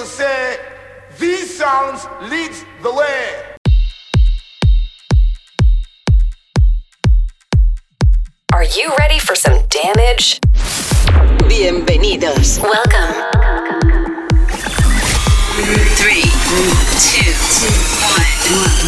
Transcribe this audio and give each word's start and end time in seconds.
will 0.00 0.06
say, 0.06 0.58
these 1.18 1.58
sounds 1.58 2.06
lead 2.22 2.52
the 2.82 2.90
way. 2.90 3.34
Are 8.54 8.64
you 8.64 8.94
ready 8.98 9.18
for 9.18 9.34
some 9.34 9.60
damage? 9.68 10.40
Bienvenidos. 11.50 12.62
Welcome. 12.62 13.12
Three, 16.00 16.22
two, 17.04 17.32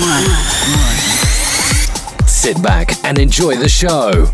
one. 0.00 0.24
Sit 2.26 2.62
back 2.62 3.04
and 3.04 3.18
enjoy 3.18 3.56
the 3.56 3.68
show. 3.68 4.32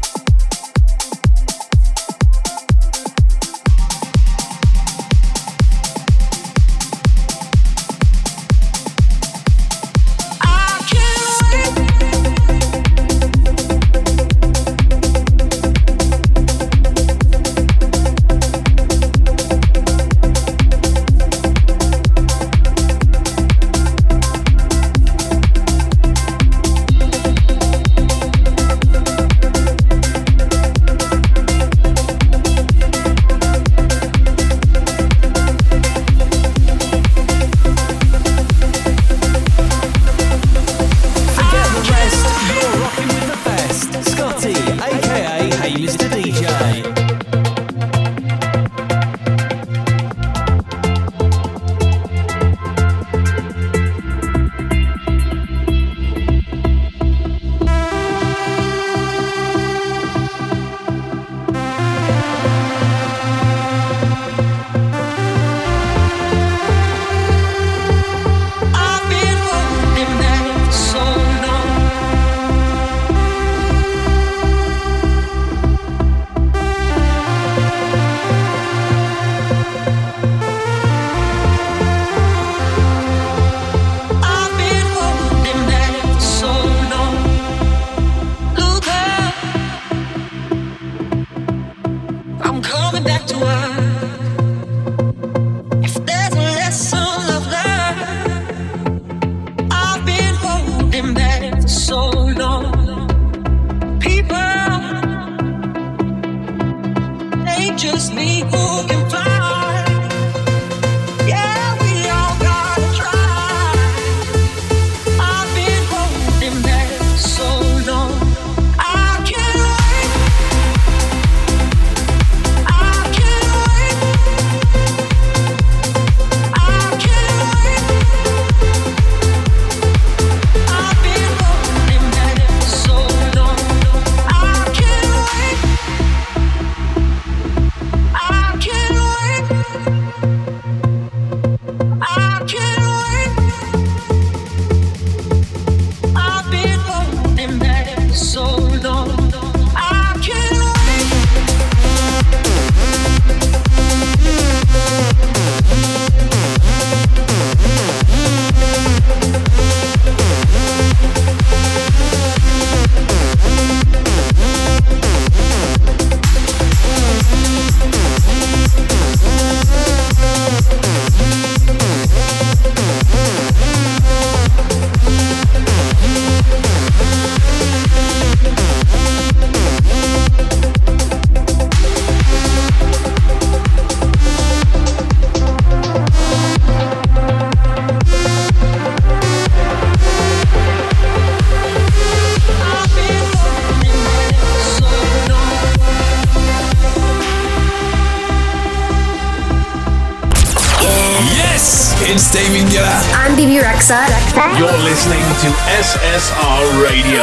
You're 204.57 204.73
listening 204.81 205.21
to 205.45 205.53
SSSR 205.77 206.65
Radio. 206.81 207.21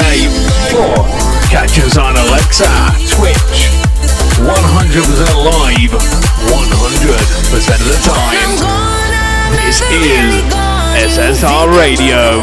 or 0.73 1.05
catch 1.53 1.77
us 1.77 1.93
on 1.93 2.17
Alexa, 2.17 2.65
Twitch, 3.05 3.69
100% 4.49 4.57
live, 5.45 5.93
100% 5.93 6.01
of 7.77 7.85
the 7.85 8.01
time. 8.01 8.49
This 9.61 9.85
is 9.93 10.41
SSSR 11.13 11.69
Radio. 11.77 12.41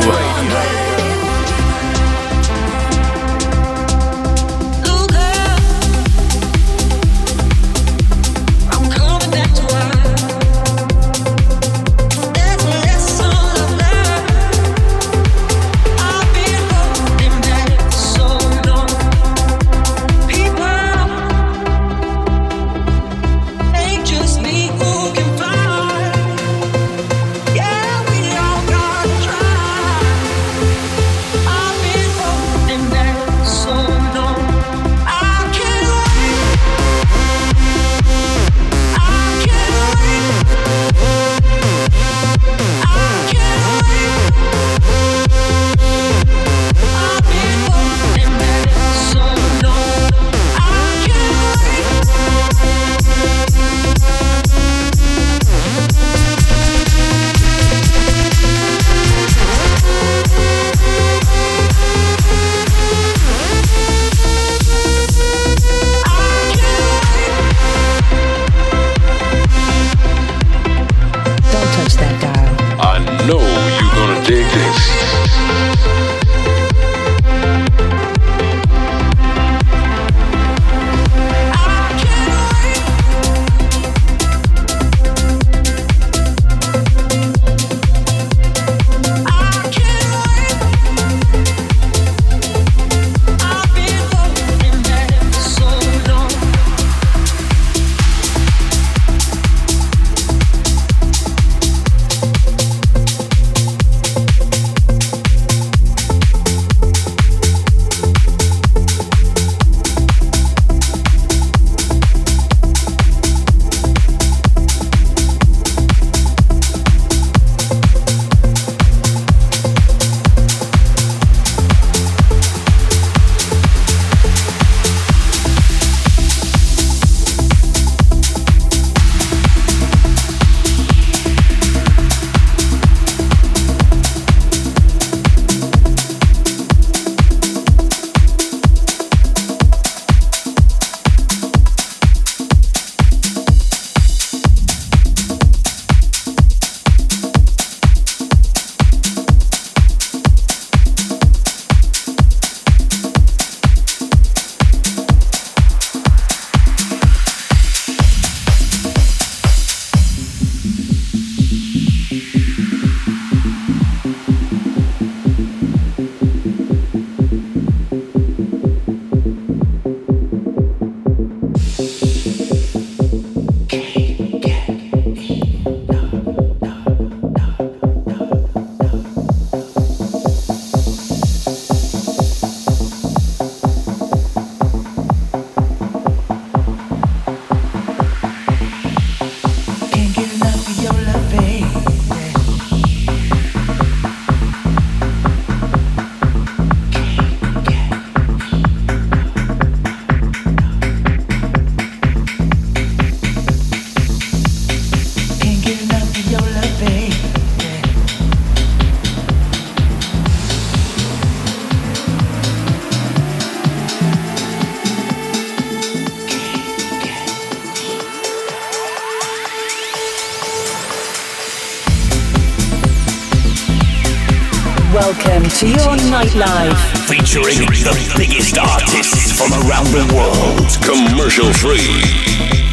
Your 226.36 226.46
nightlife. 226.46 227.08
Featuring 227.08 227.66
the 227.66 228.14
biggest 228.16 228.58
artists 228.58 229.32
from 229.32 229.52
around 229.52 229.86
the 229.86 230.04
world. 230.14 230.76
Commercial 230.82 231.52
free. 231.52 232.65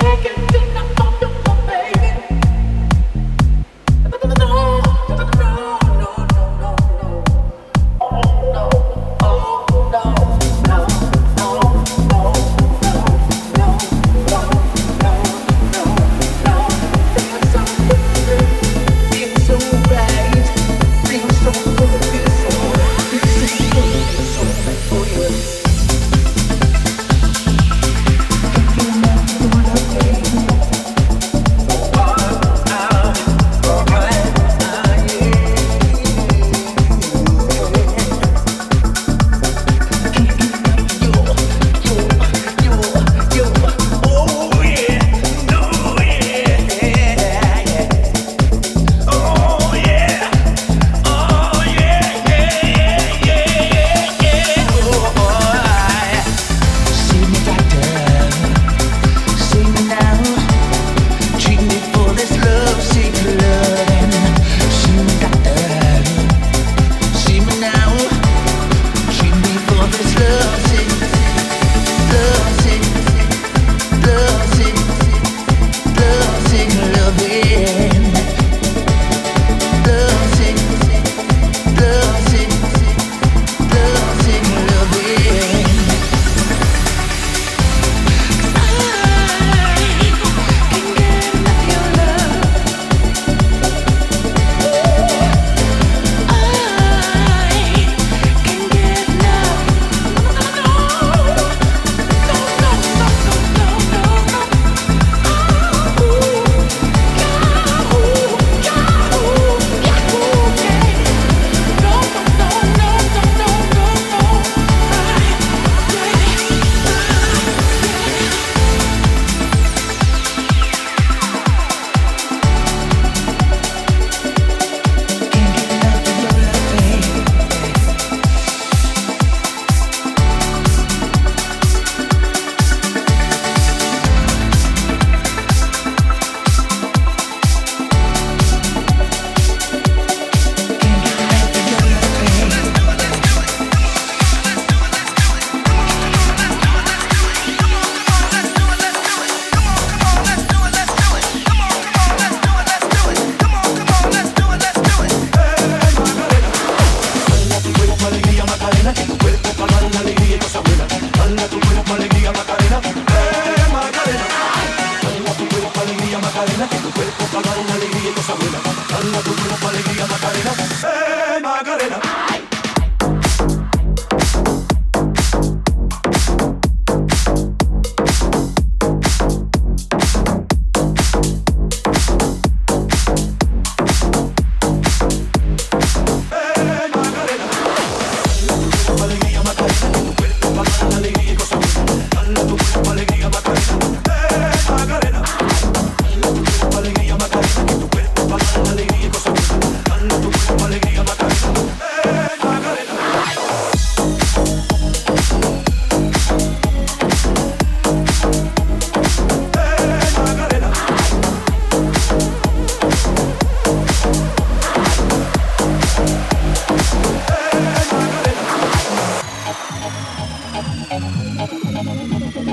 shaking. 0.00 0.55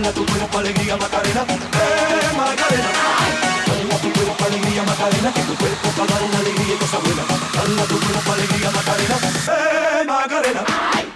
Dale 0.00 0.14
tu 0.14 0.24
cuerpo 0.24 0.58
alegría, 0.58 0.96
Macarena, 0.96 1.42
eh, 1.42 2.34
Macarena. 2.34 2.90
Dale 3.66 3.84
tu 4.00 4.12
cuerpo 4.14 4.44
alegría, 4.46 4.82
Macarena, 4.82 5.30
que 5.30 5.42
tu 5.42 5.54
cuerpo 5.56 5.88
para 5.90 6.12
dar 6.14 6.30
la 6.30 6.38
alegría 6.38 6.74
y 6.74 6.78
cosas 6.78 7.02
buenas. 7.02 7.26
Dale 7.28 7.86
tu 7.86 8.00
cuerpo 8.00 8.32
alegría, 8.32 8.70
Macarena, 8.70 9.16
eh, 9.46 10.04
Macarena. 10.06 11.09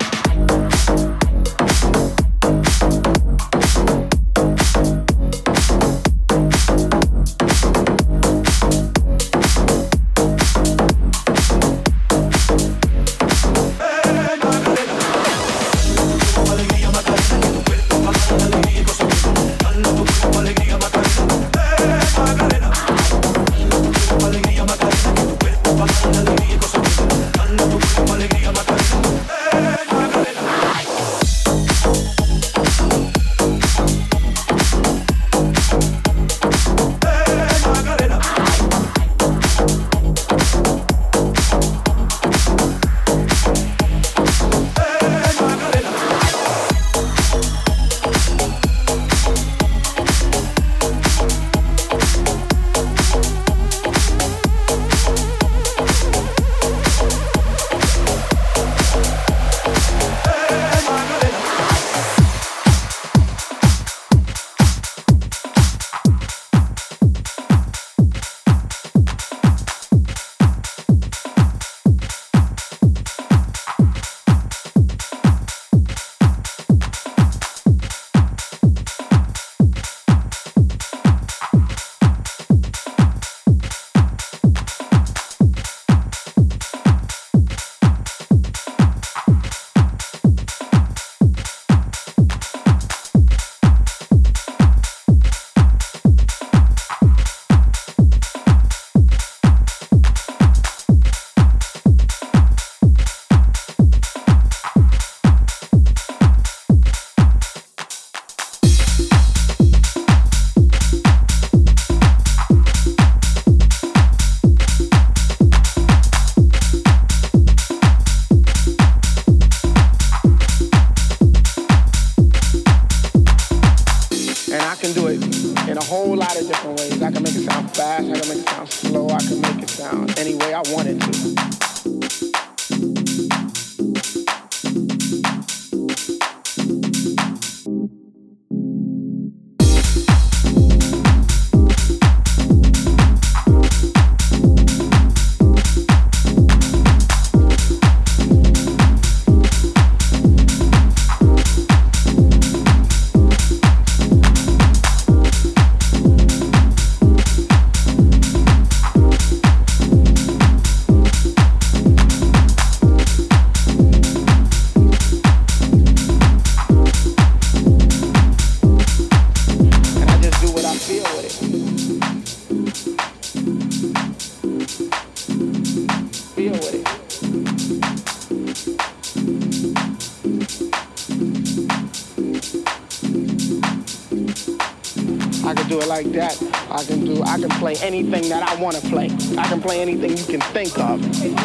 Anything 187.84 188.28
that 188.28 188.42
I 188.42 188.60
want 188.60 188.76
to 188.76 188.88
play. 188.88 189.06
I 189.38 189.46
can 189.48 189.60
play 189.60 189.80
anything 189.80 190.16
you 190.16 190.24
can 190.24 190.40
think 190.52 190.78
of. 190.78 191.00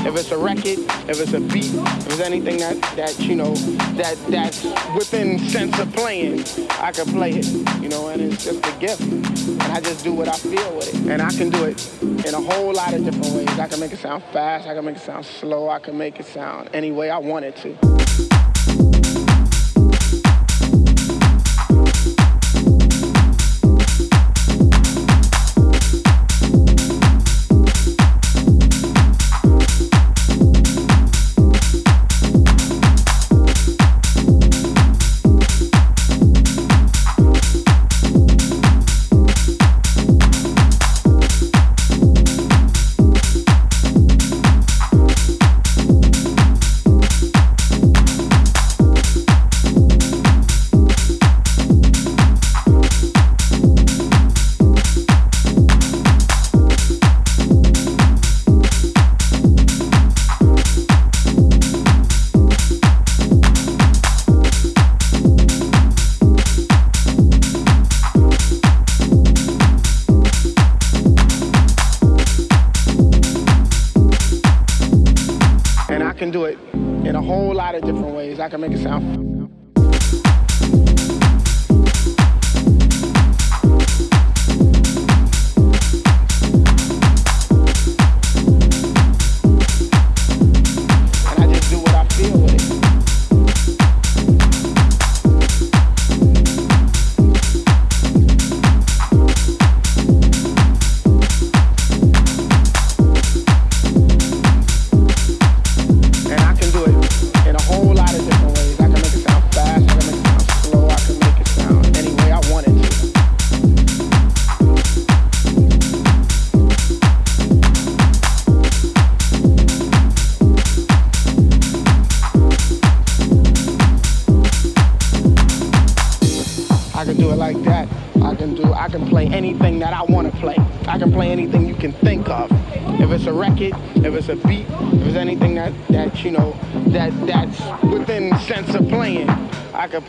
If 0.06 0.16
it's 0.16 0.32
a 0.32 0.38
record, 0.38 0.80
if 1.10 1.20
it's 1.20 1.34
a 1.34 1.40
beat, 1.40 1.74
if 1.74 2.08
it's 2.08 2.20
anything 2.20 2.58
that, 2.58 2.82
that 2.96 3.20
you 3.20 3.36
know, 3.36 3.54
that 3.96 4.18
that's 4.30 4.64
within 4.96 5.38
sense 5.40 5.78
of 5.80 5.92
playing, 5.94 6.40
I 6.80 6.92
can 6.92 7.06
play 7.08 7.32
it. 7.32 7.48
You 7.82 7.90
know, 7.90 8.10
and 8.10 8.22
it's 8.22 8.46
just 8.46 8.66
a 8.66 8.72
gift. 8.80 9.02
And 9.02 9.62
I 9.62 9.82
just 9.82 10.04
do 10.04 10.14
what 10.14 10.28
I 10.28 10.38
feel 10.38 10.76
with 10.76 10.94
it. 10.94 11.12
And 11.12 11.22
I 11.22 11.30
can 11.30 11.50
do 11.50 11.66
it 11.66 12.02
in 12.02 12.34
a 12.34 12.42
whole 12.42 12.74
lot 12.74 12.94
of 12.94 13.04
different 13.04 13.34
ways. 13.36 13.60
I 13.60 13.68
can 13.68 13.80
make 13.80 13.92
it 13.92 14.00
sound 14.00 14.24
fast, 14.32 14.68
I 14.68 14.74
can 14.74 14.86
make 14.86 14.96
it 14.96 15.02
sound 15.02 15.26
slow, 15.26 15.70
I 15.70 15.80
can 15.80 15.98
make 15.98 16.20
it 16.20 16.26
sound 16.26 16.70
any 16.74 16.92
way 16.92 17.10
I 17.10 17.18
want 17.18 17.46
it 17.46 17.56
to. 17.58 18.39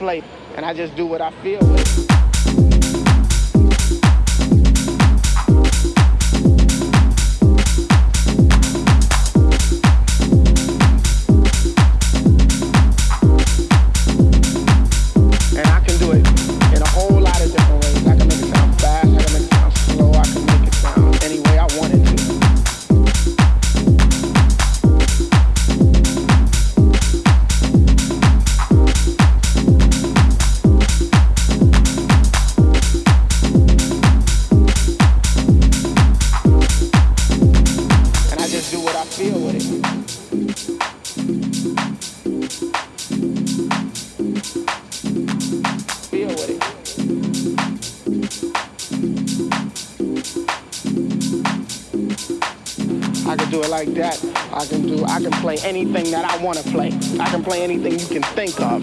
Play, 0.01 0.23
and 0.57 0.67
I 0.67 0.75
just 0.75 0.97
do 0.97 1.10
anything 55.91 56.13
that 56.13 56.25
I 56.25 56.43
want 56.43 56.59
to 56.59 56.65
play. 56.71 56.89
I 57.19 57.29
can 57.31 57.43
play 57.43 57.63
anything 57.63 57.99
you 57.99 58.07
can 58.07 58.23
think 58.35 58.61
of. 58.61 58.83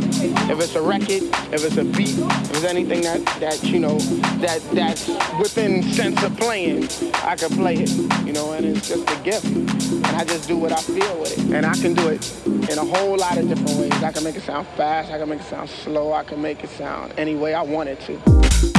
If 0.50 0.60
it's 0.60 0.76
a 0.76 0.82
record, 0.82 1.24
if 1.54 1.64
it's 1.64 1.78
a 1.78 1.86
beat, 1.86 2.18
if 2.18 2.50
it's 2.52 2.64
anything 2.66 3.02
that, 3.02 3.26
that 3.40 3.64
you 3.64 3.80
know, 3.80 3.98
that 4.40 4.62
that's 4.74 5.08
within 5.40 5.84
sense 5.84 6.22
of 6.24 6.36
playing, 6.38 6.90
I 7.24 7.36
can 7.36 7.50
play 7.50 7.76
it, 7.76 7.92
you 8.26 8.34
know, 8.34 8.52
and 8.52 8.66
it's 8.66 8.90
just 8.90 9.10
a 9.10 9.24
gift. 9.24 9.46
And 9.46 10.06
I 10.08 10.26
just 10.26 10.48
do 10.48 10.58
what 10.58 10.74
I 10.74 10.82
feel 10.82 11.20
with 11.20 11.38
it. 11.38 11.56
And 11.56 11.66
I 11.66 11.76
can 11.76 11.94
do 11.94 12.10
it 12.10 12.46
in 12.46 12.78
a 12.78 12.86
whole 12.86 13.16
lot 13.18 13.38
of 13.38 13.48
different 13.48 13.78
ways. 13.78 14.04
I 14.04 14.12
can 14.12 14.24
make 14.24 14.36
it 14.36 14.44
sound 14.44 14.68
fast, 14.76 15.12
I 15.12 15.18
can 15.18 15.30
make 15.30 15.40
it 15.40 15.46
sound 15.46 15.70
slow, 15.70 16.12
I 16.12 16.24
can 16.24 16.42
make 16.42 16.64
it 16.64 16.70
sound 16.72 17.14
any 17.18 17.36
way 17.36 17.54
I 17.54 17.62
want 17.62 17.90
it 17.90 18.02
to. 18.02 18.77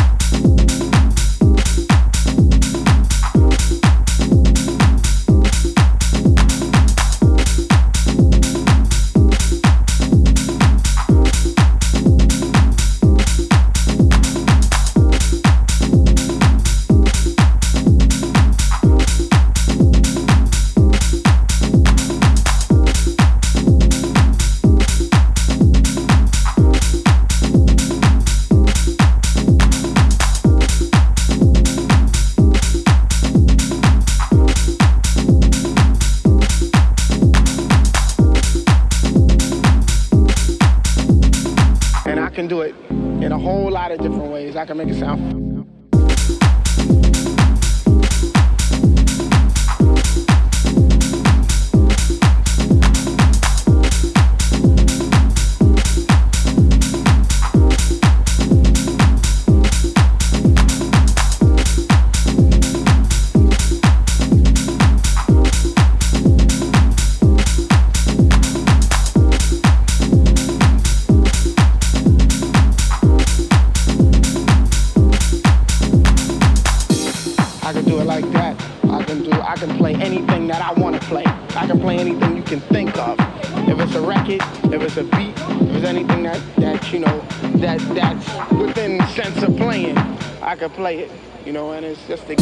Just 92.07 92.31
a. 92.31 92.38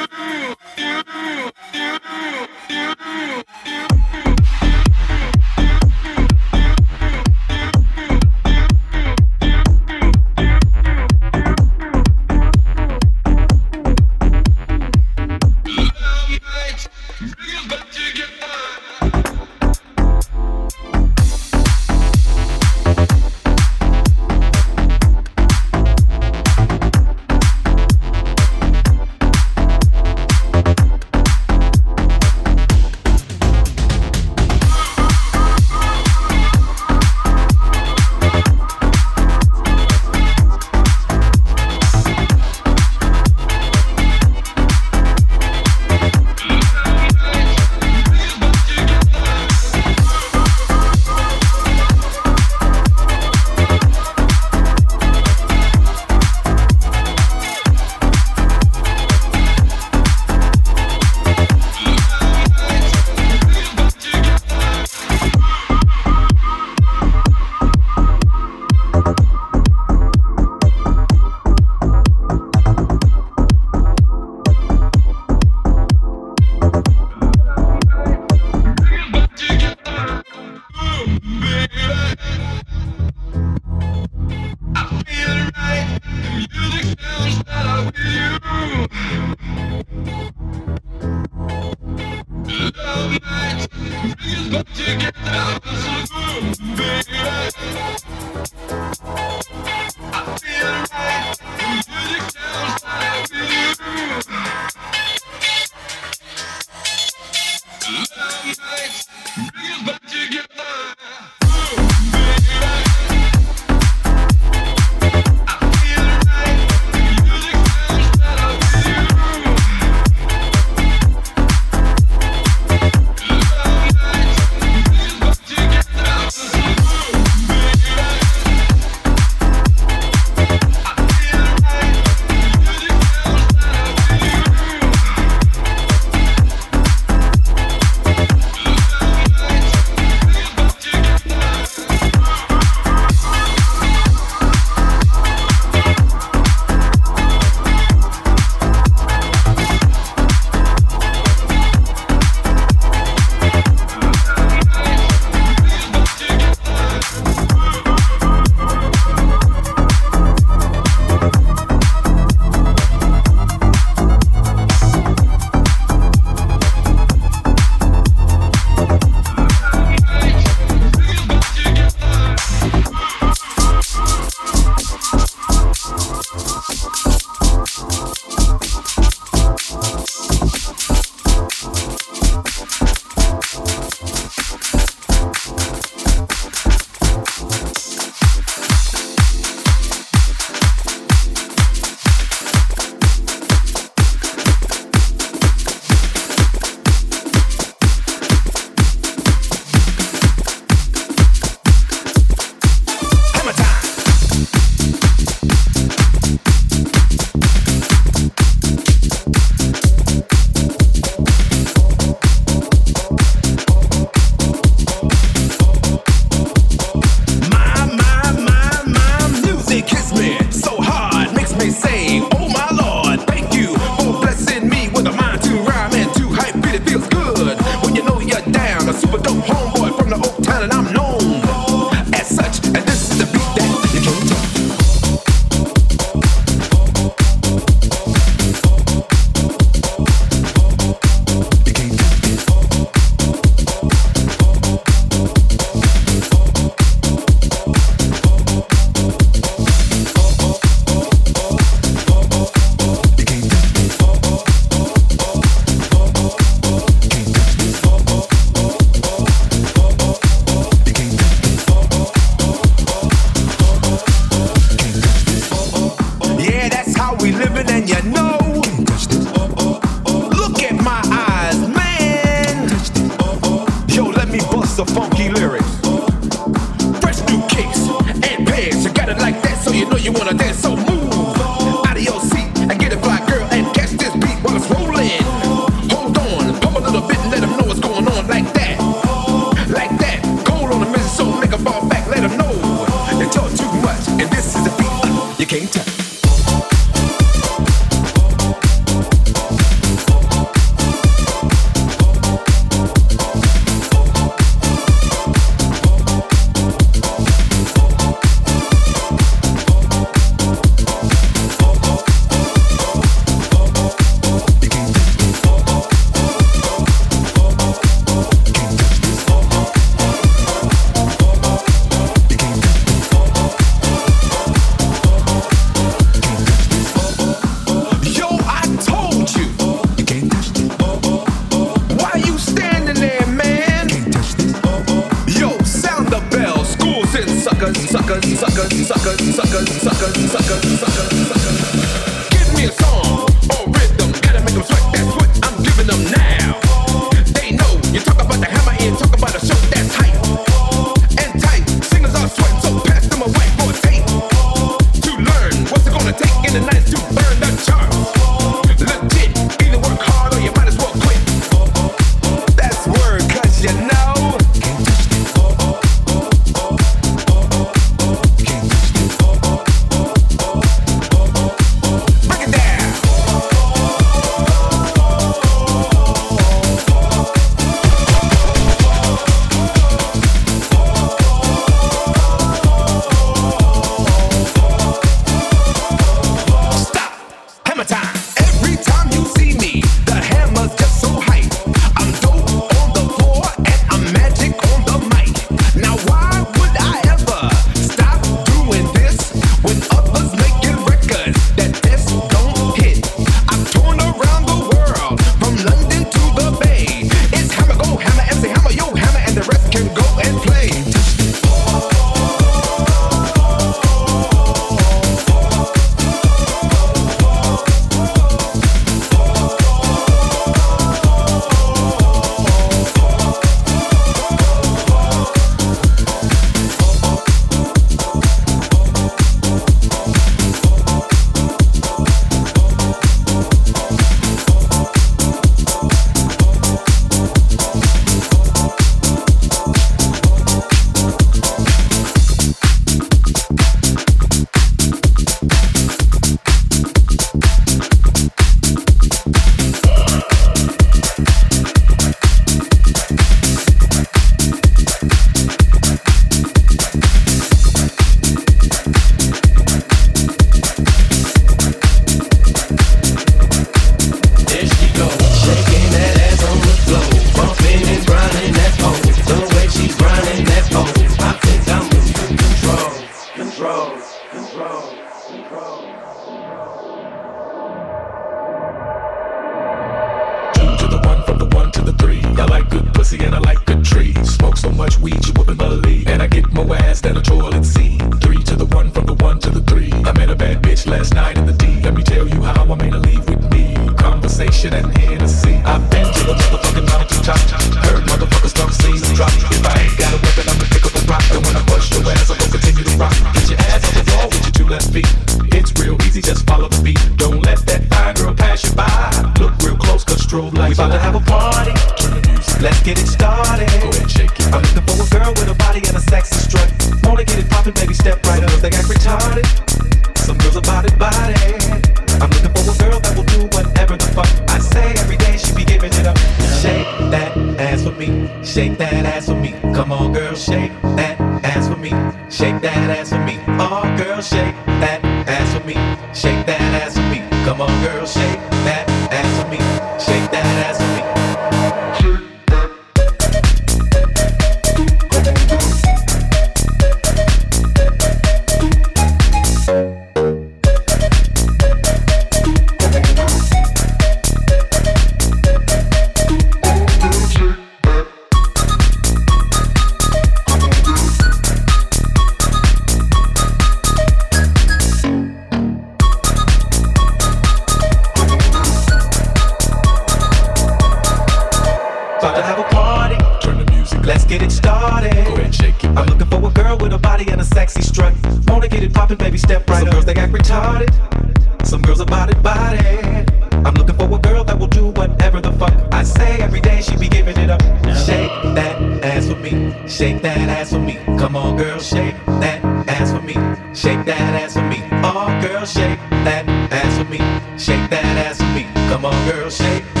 shake 593.73 594.05
that 594.05 594.41
ass 594.41 594.53
for 594.53 594.63
me. 594.63 594.83
Oh, 595.03 595.27
girl, 595.41 595.65
shake 595.65 595.99
that 596.25 596.47
ass 596.71 596.97
for 596.97 597.05
me. 597.05 597.19
Shake 597.57 597.89
that 597.89 598.05
ass 598.25 598.37
for 598.37 598.51
me. 598.53 598.67
Come 598.89 599.05
on, 599.05 599.29
girl, 599.29 599.49
shake. 599.49 600.00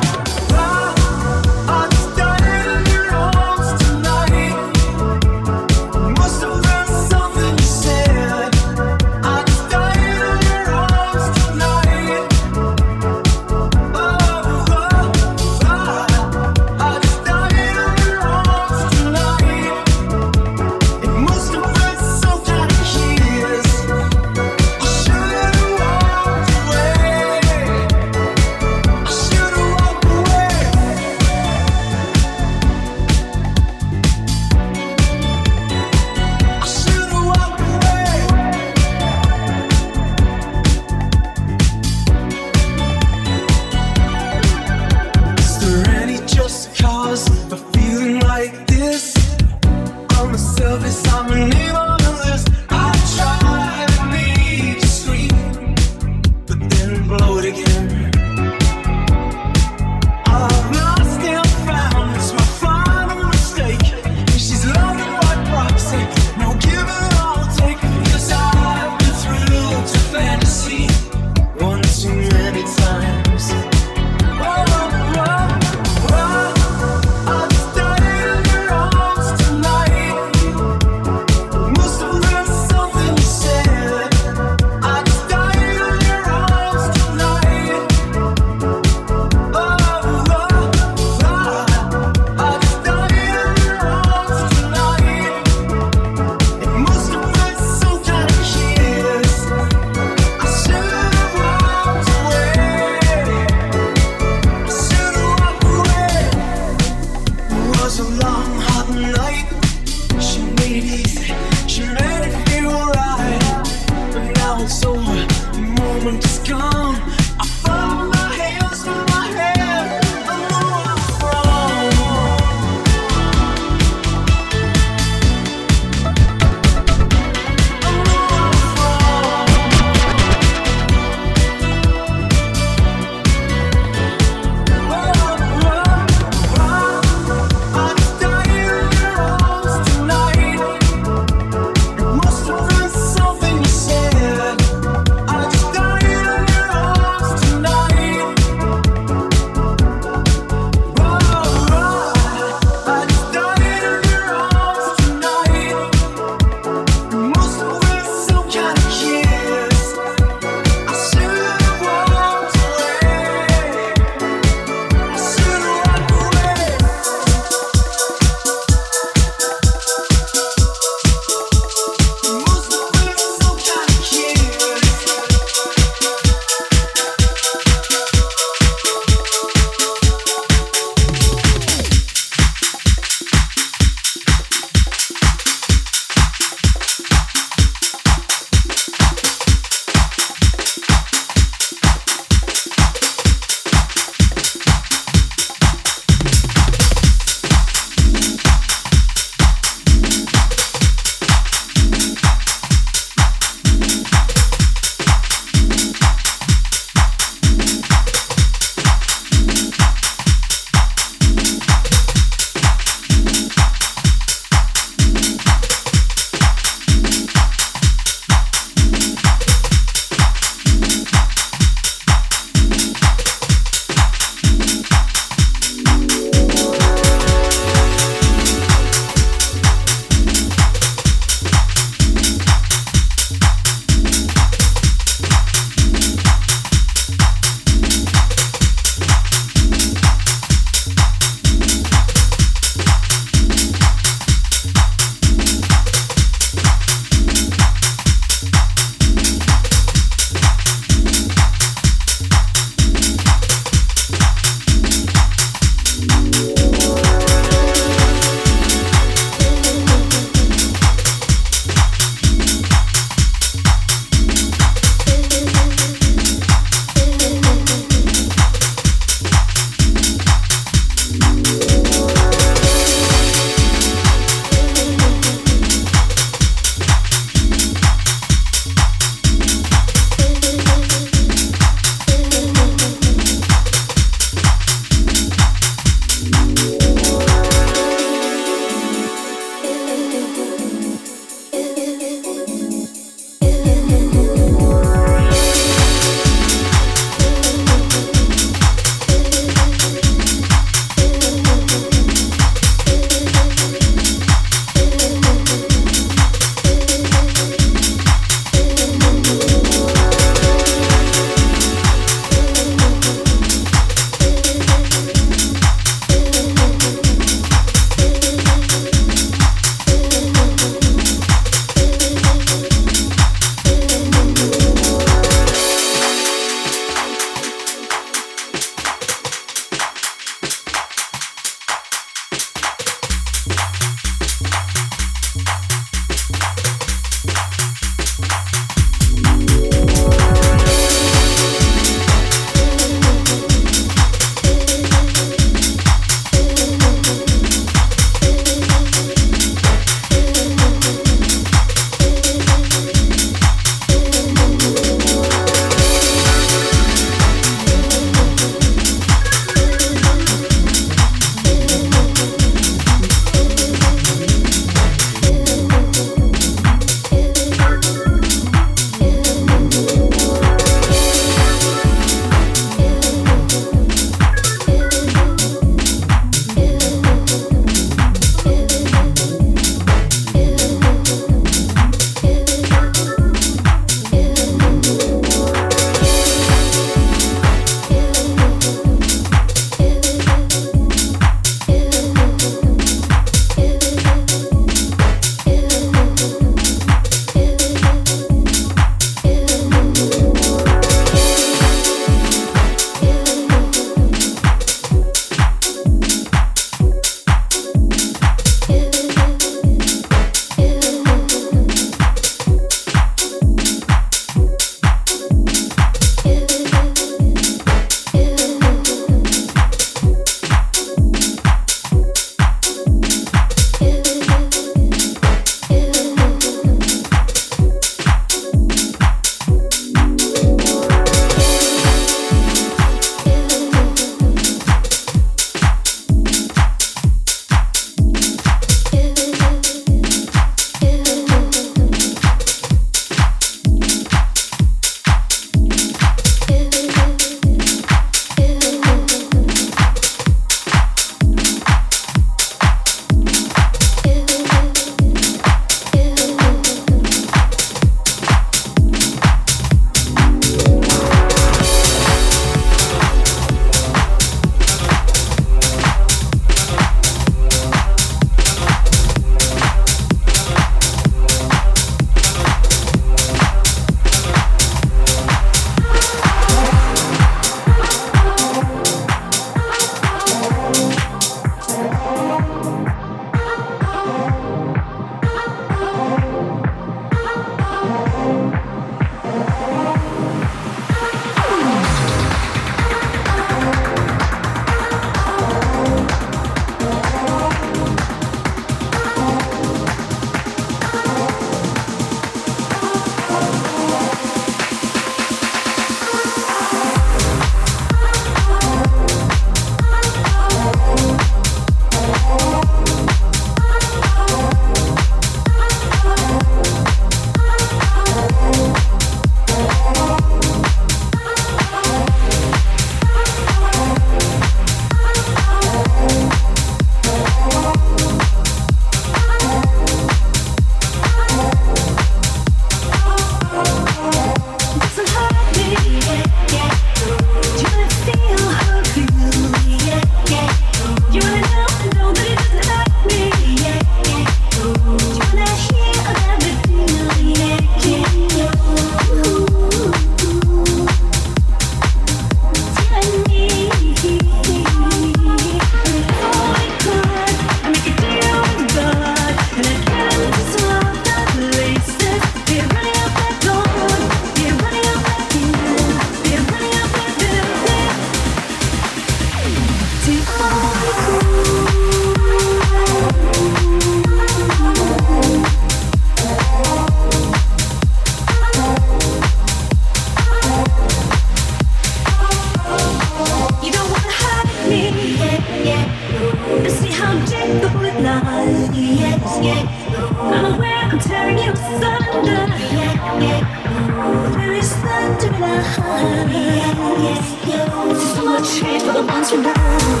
you 599.31 599.41
know. 599.43 600.00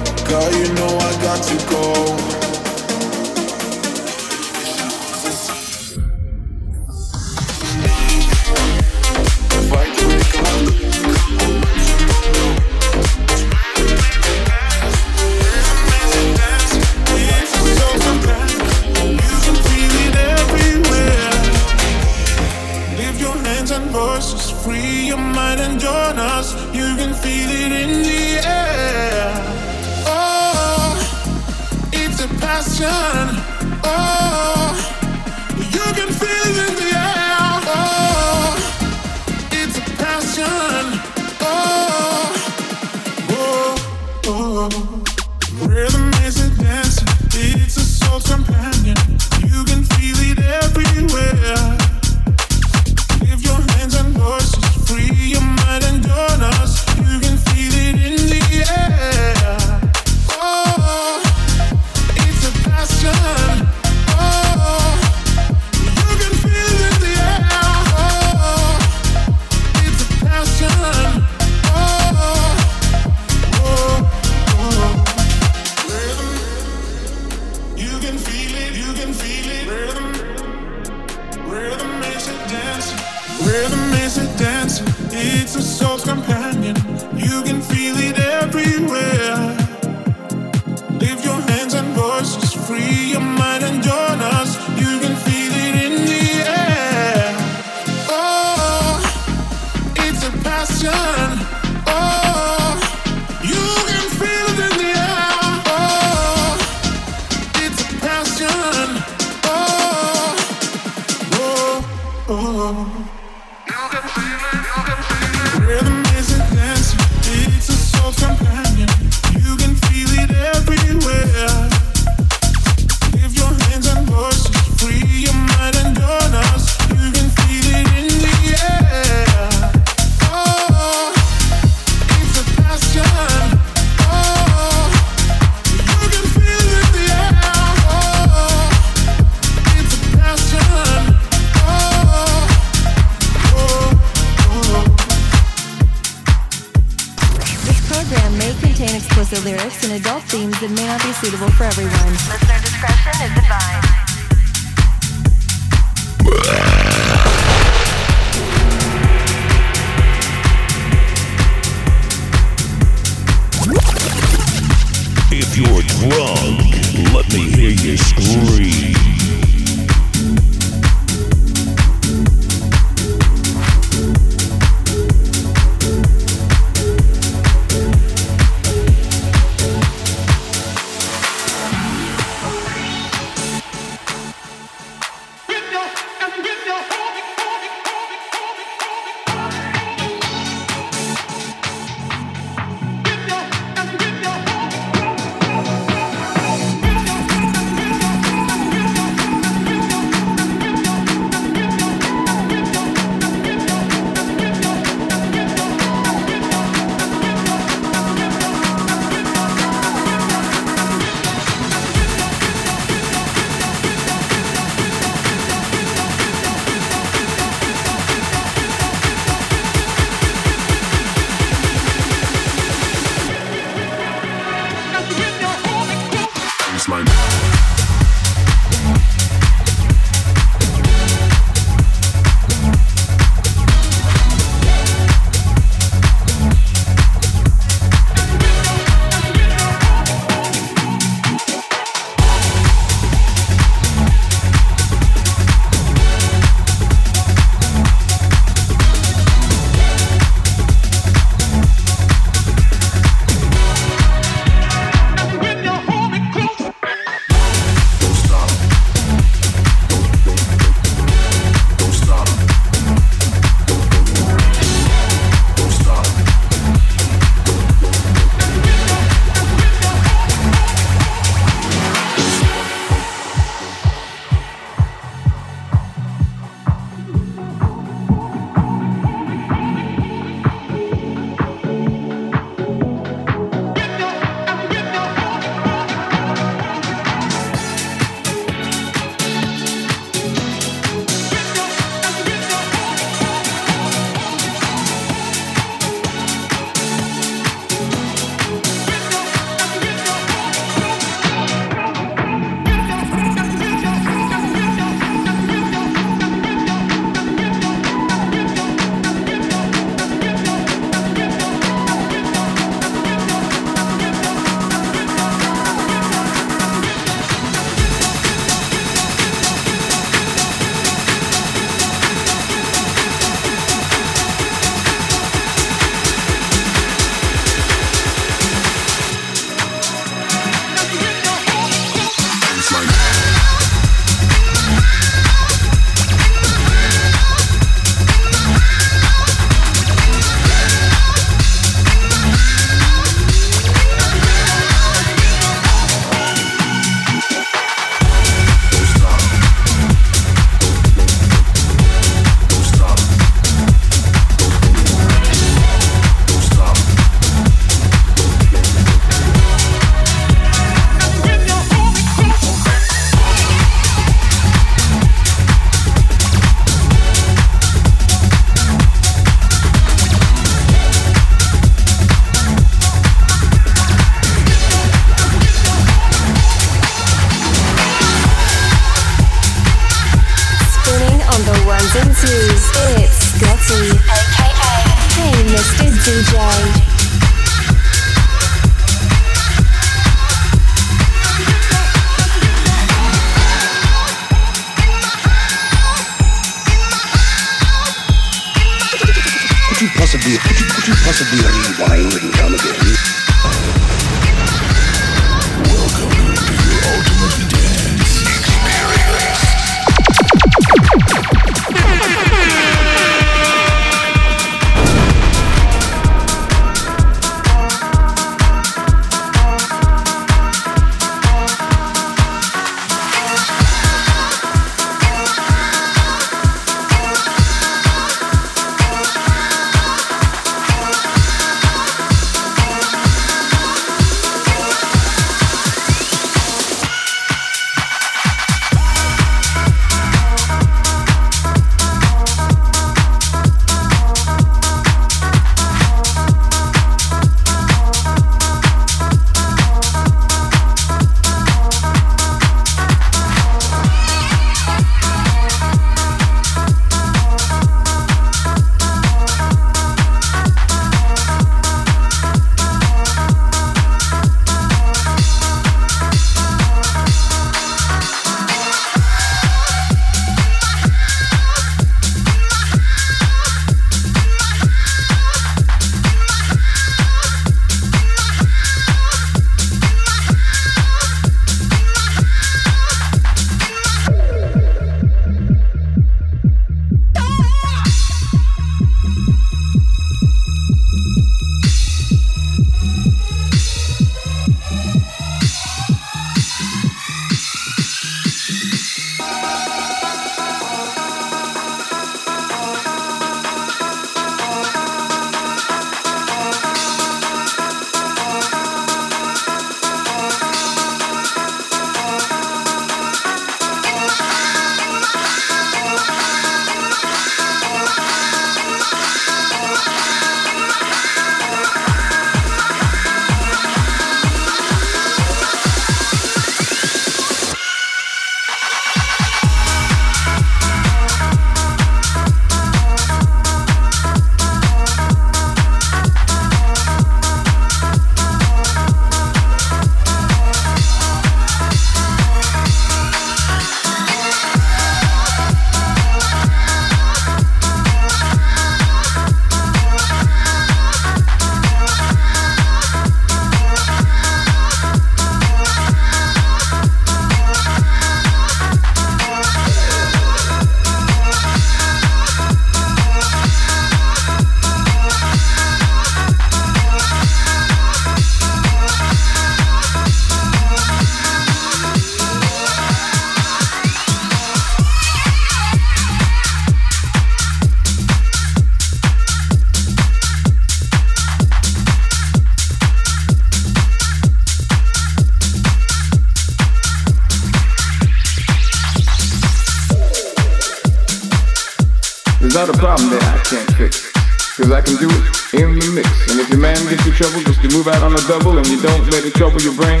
trouble, 597.18 597.40
just 597.42 597.60
to 597.62 597.68
move 597.76 597.88
out 597.88 598.00
on 598.04 598.12
the 598.12 598.24
double 598.28 598.56
and 598.58 598.66
you 598.68 598.80
don't 598.80 599.10
let 599.10 599.24
it 599.24 599.34
trouble 599.34 599.60
your 599.60 599.74
brain. 599.74 600.00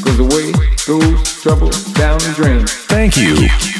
Cause 0.00 0.16
the 0.16 0.24
way 0.24 0.50
through 0.76 1.22
trouble 1.42 1.68
down 1.92 2.18
the 2.20 2.32
drain. 2.34 2.66
Thank 2.88 3.18
you. 3.18 3.77